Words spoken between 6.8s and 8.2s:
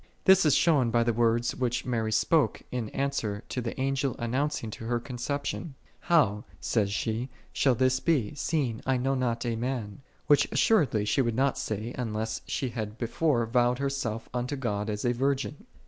she," shall this